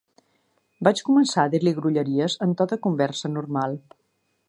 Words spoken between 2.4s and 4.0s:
en to de conversa normal.